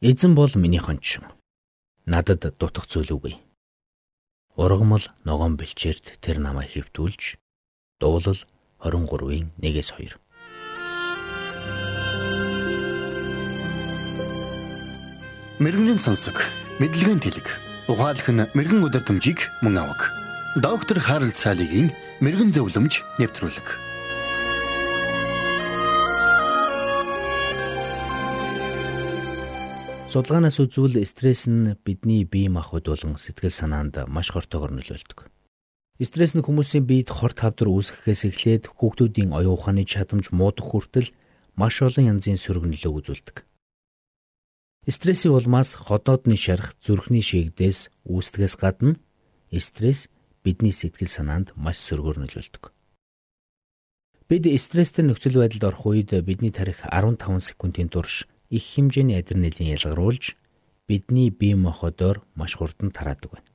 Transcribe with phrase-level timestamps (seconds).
[0.00, 1.24] Эзэн бол миний хончин.
[2.06, 3.34] Надад дутах зүйл үгүй.
[4.54, 7.34] Ургамал ногоон бэлчээрд тэр намайг хөвтүүлж
[7.98, 8.38] дуулал
[8.78, 10.22] 23-ийн 1-2
[15.58, 16.46] Мэргэний сонсог,
[16.78, 17.50] мэдлэгийн тэлэг.
[17.90, 20.14] Ухаалх нь мэрэгэн өдөр төмжийг мөн авах.
[20.54, 21.90] Доктор Харалт цаалогийн
[22.22, 23.87] мэрэгэн зөвлөмж нэвтрүүлэг.
[30.08, 35.28] Судалгаанаас үзвэл стресс нь бидний бие махбод болон сэтгэл санаанд маш хортойгоор нөлөөлдөг.
[36.00, 41.12] Стресс нь хүмүүсийн биед хорт хавдар үүсгэхээс эхлээд хүүхдүүдийн оюун ухааны чадамж муудах хүртэл
[41.60, 43.36] маш олон янзын сөрөг нөлөөг үзүүлдэг.
[44.88, 48.96] Стрессийн улмаас ходоодны шарах зүрхний шигдээс үүсдгээс гадна
[49.52, 50.08] стресс
[50.40, 52.72] бидний сэтгэл санаанд маш сөргөөр нөлөөлдөг.
[54.24, 60.36] Бид стресстэй нөхцөл байдалд орох үед бидний тарих 15 секундын турш их хэмжээний адреналин ялгаруулж
[60.88, 63.50] бидний бие махбодоор маш хурдан тараадаг байна.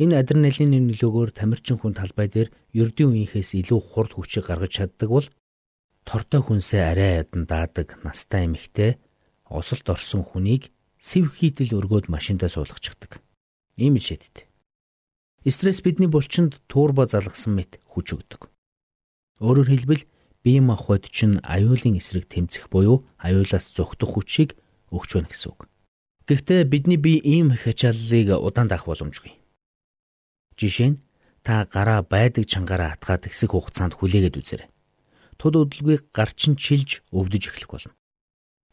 [0.00, 5.26] Энэ адреналины нөлөөгөөр тамирчин хүн талбай дээр ердийн үеийнхээс илүү хурд хүчийг гаргаж чаддаг бол
[6.08, 8.96] тортой хүнсээ арай ядан даадаг настай эмэгтэй
[9.48, 13.20] осолд орсон хүнийг сэв хийдэл өргөөд машиндаа суулгачихдаг.
[13.76, 14.48] Ийм шийдтэй.
[15.48, 18.52] Стресс бидний булчинд туурба залгасан мэт хүч өгдөг.
[19.40, 20.04] Өөрөөр хэлбэл
[20.44, 24.56] бие махбод чинь аюулын эсрэг тэмцэх буюу аюулаас зогтох хүчийг
[24.90, 25.68] өгч байна гэсэн үг.
[26.26, 29.36] Гэхдээ бидний бие ийм их ачааллыг удаан даах боломжгүй.
[30.56, 31.00] Жишээ нь
[31.42, 34.68] та гараа байдаг чангаараа атгаад хэсэг хугацаанд хүлээгээд үзээрэй.
[35.40, 37.94] Туд удалгүй гарчин чилж өвдөж эхлэх болно.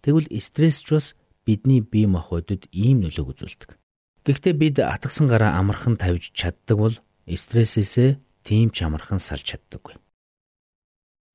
[0.04, 1.08] Тэгвэл стресс ч бас
[1.48, 3.72] бидний бие махбодод ийм нөлөөг үзүүлдэг.
[4.28, 9.96] Гэхдээ бид атгсан гараа амархан тавьж чаддаг бол стрессээсээ тийм ч амархан салж чаддаггүй.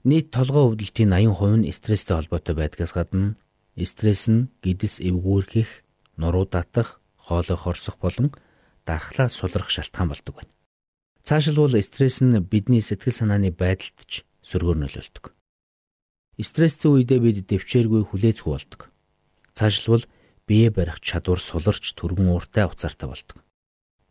[0.03, 3.39] Нийт толгой өвдөлтийн 80% нь стресстэй холбоотой байдгаас гадна
[3.79, 5.87] стресс нь гэдэс эвгүүрхэх,
[6.19, 8.35] нуруу татах, хоолой хорсох болон
[8.83, 10.51] дархлаа сулрах шалтгаан болдог байна.
[11.23, 15.25] Цаашилбал стресс нь бидний сэтгэл санааны байдалд ч сөргөөр нөлөөлдөг.
[16.43, 18.91] Стресстэй үедээ бид дэвчээргүй хүлээцгүй болдог.
[19.55, 20.03] Цаашилбал
[20.51, 23.39] бие барих чадвар суларч түргэн ууртай уцаартай болдог.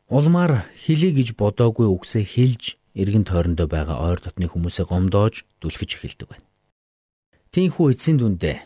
[0.07, 6.27] Улмаар хилий гэж бодоогүй үгсээ хэлж эргэн тойрондоо байгаа ойр дотны хүмүүсээ гомдоож дүлхэж эхэлдэг
[6.27, 6.45] байна.
[7.51, 8.57] Тинхүү эцсийн дүндээ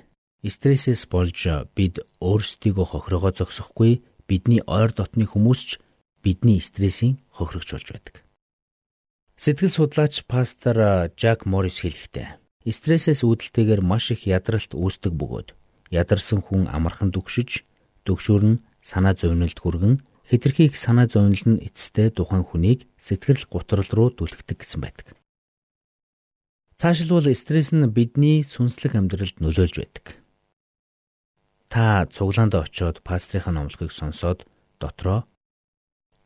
[0.45, 1.39] стрессээс болж
[1.73, 5.69] бид өөрсдийгөө хохирогоо зогсохгүй бидний ойр дотны хүмүүс ч
[6.21, 8.15] бидний стрессийн хохирогч болж байдаг.
[9.37, 12.37] Сэтгэл судлаач пастор Жак Моррис хэлэхдээ
[12.69, 15.53] стрессээс үүдэлтэйгээр маш их ядралт үүсдэг бөгөөд
[15.93, 17.65] ядарсан хүн амархан дүгшиж
[18.05, 23.89] дүгшүүр нь санаа зовнилд хүргэн хэтэрхий их санаа зовнил нь эцэстээ тухайн хүнийг сэтгэл гутрал
[23.93, 25.13] руу түлхдэг гэсэн байдаг.
[26.75, 30.05] Цаашилбал стресс нь бидний сүнслэг амьдралд нөлөөлж байдаг.
[31.69, 34.43] Та цуглаанд очиод пастрийнхаа номлогыг сонсоод
[34.81, 35.23] дотроо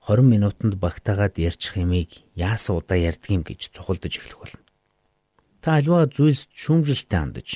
[0.07, 4.63] 20 минутанд багтаагаад ярьчих юмыг яасан удаа ярьдгийм гэж цухалдаж эхлэх болно.
[5.61, 7.49] Та альва зүйлс шүүмжлэлтэй хандаж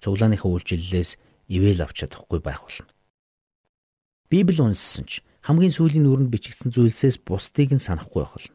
[0.00, 1.18] цуглааныхаа үйлчлэлээс
[1.52, 2.88] ивэл авч чадахгүй байх болно.
[4.30, 8.52] Библи унссан ч хамгийн сүүлийн нүрэнд бичигдсэн зүйлсээс бусдыг нь санахгүй байх болно.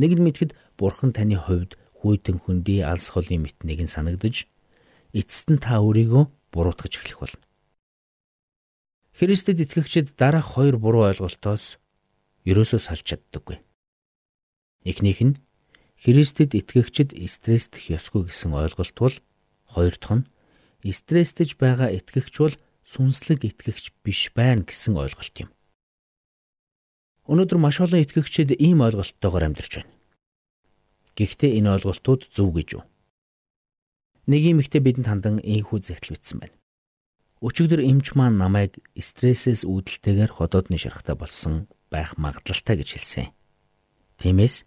[0.00, 4.48] Нэг нь мэдхэд Бурхан таны хувьд хүйтэн хөндөй алс холын мэтнийг нь санагдаж
[5.12, 7.44] эцэст нь та өөрийгөө буруутгаж эхлэх болно.
[9.12, 11.76] Христэд итгэгчид дараах хоёр буруу ойлголтоос
[12.48, 13.60] ерөөсөө салж чаддаггүй.
[14.88, 15.36] Эхнийх нь
[16.00, 19.16] Христэд итгэгчид стресстэх ёсгүй гэсэн ойлголт бол
[19.68, 22.56] хоёр дахь нь стресстэж байгаа итгэгч бол
[22.88, 25.52] сүнслэг итгэгч биш байна гэсэн ойлголт юм.
[27.30, 29.94] Өнөөдөр маш олон итгэгчид ийм ойлголттойгоор амьдарч байна.
[31.14, 32.84] Гэхдээ энэ ойлголтууд зөв гэж үү?
[34.26, 36.56] Нэг юм ихтэй бидэнд хандан ийхүү зэгтэл бичсэн байна.
[37.42, 43.30] Өчигдөр эмч маань намайг стрессээс үүдэлтэйгээр ходоодны шарахтай болсон байх магадлалтай гэж хэлсэн.
[44.18, 44.66] Тиймээс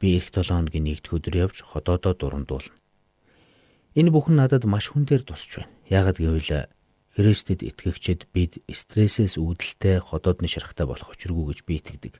[0.00, 2.76] би эх 7 хоногийн нэгд өдөр явж ходоодоо дурандуулна.
[3.96, 5.72] Энэ бүхэн надад маш хүн дээр тусч байна.
[5.88, 6.68] Яагад гэвэл
[7.12, 12.14] Христэд итгэгчид бид стрессээс үүдэлтэй ходоодны шарахтай болох учиргүй гэж би итгэдэг.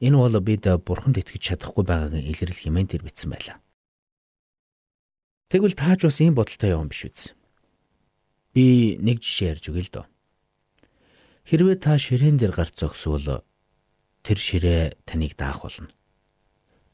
[0.00, 3.60] Энэ бол бид бурханд итгэж чадахгүй байгаагийн илрэл хэмээн тэр бичсэн байлаа.
[5.52, 7.20] Тэгвэл тааж бас ийм бодолтой явсан биш үз.
[8.56, 10.06] Би нэг жишээ ярьж өгье л доо.
[11.44, 13.44] Хэрвээ та ширээн дээр гарч зогсвол
[14.24, 15.92] тэр ширээ таныг даах болно.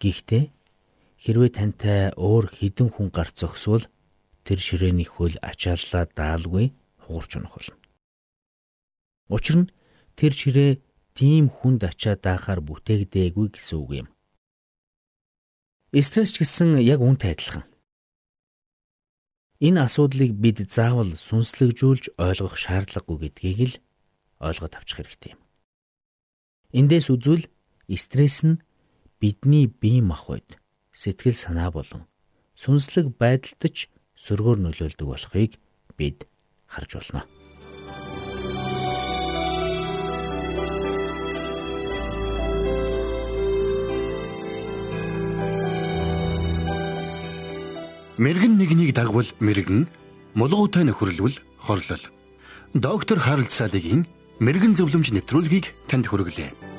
[0.03, 0.51] Гэхдээ
[1.23, 3.87] хэрвээ тантай өөр хідэн хүн гарч зогсвол
[4.43, 6.75] тэр ширээний хөл ачааллаа даалгүй
[7.07, 7.79] хугарч унах болно.
[9.31, 9.71] Учир нь
[10.19, 10.71] тэр ширээ
[11.15, 14.09] тийм хүнд ачаа даахаар бүтээгдээгүй гэсэн үг юм.
[15.97, 17.65] Стресс ч гэсэн яг үүнтэй адилхан.
[19.65, 23.75] Энэ асуудлыг бид заавал сүнслэгжүүлж ойлгох шаардлагагүй гэдгийг л
[24.45, 25.41] ойлгоод авчих хэрэгтэй юм.
[26.77, 27.49] Эндээс үзвэл
[27.89, 28.61] стресс нь
[29.17, 30.61] бидний бие махбод
[30.93, 32.05] сэтгэл санаа болон
[32.61, 33.89] сүнслэг байдалд ч
[34.21, 35.57] сөргөөр нөлөөлдөг болохыг
[35.97, 36.29] бид
[36.67, 37.25] харж байна.
[48.17, 49.89] Мэргэн нэгнийг дагвал мэргэн,
[50.33, 52.05] мулгуутай нөхөрлөл хорлол.
[52.73, 54.09] Доктор Харалт Салигийн
[54.41, 56.76] мэрэгэн зөвлөмж нэвтрүүлгийг танд хүргэлээ.